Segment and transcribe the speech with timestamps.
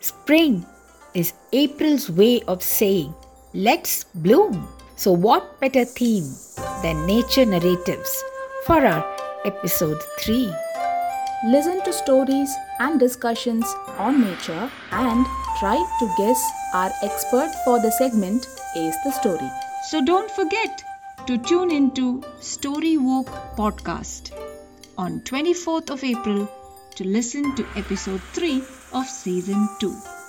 [0.00, 0.64] Spring
[1.12, 3.14] is April's way of saying,
[3.52, 4.66] let's bloom.
[4.96, 6.24] So, what better theme
[6.82, 8.24] than nature narratives
[8.64, 9.04] for our
[9.44, 10.50] episode 3?
[11.48, 13.66] Listen to stories and discussions
[13.98, 15.26] on nature and
[15.58, 19.50] try to guess our expert for the segment is the story.
[19.90, 20.82] So don't forget
[21.26, 24.32] to tune into Story Walk podcast
[24.96, 26.48] on 24th of April
[26.96, 28.62] to listen to episode 3
[28.92, 30.19] of season 2.